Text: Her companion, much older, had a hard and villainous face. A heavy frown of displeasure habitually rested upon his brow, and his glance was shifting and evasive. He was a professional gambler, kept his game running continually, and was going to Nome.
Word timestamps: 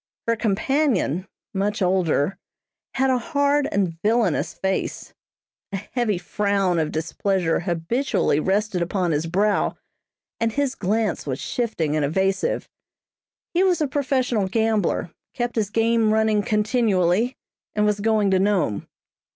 Her 0.27 0.35
companion, 0.35 1.27
much 1.53 1.79
older, 1.79 2.35
had 2.95 3.11
a 3.11 3.19
hard 3.19 3.69
and 3.71 4.01
villainous 4.01 4.55
face. 4.55 5.13
A 5.71 5.75
heavy 5.77 6.17
frown 6.17 6.79
of 6.79 6.91
displeasure 6.91 7.59
habitually 7.59 8.39
rested 8.39 8.81
upon 8.81 9.11
his 9.11 9.27
brow, 9.27 9.77
and 10.39 10.53
his 10.53 10.73
glance 10.73 11.27
was 11.27 11.39
shifting 11.39 11.95
and 11.95 12.03
evasive. 12.03 12.67
He 13.53 13.63
was 13.63 13.79
a 13.79 13.87
professional 13.87 14.47
gambler, 14.47 15.11
kept 15.35 15.55
his 15.55 15.69
game 15.69 16.11
running 16.11 16.41
continually, 16.41 17.37
and 17.75 17.85
was 17.85 17.99
going 17.99 18.31
to 18.31 18.39
Nome. 18.39 18.87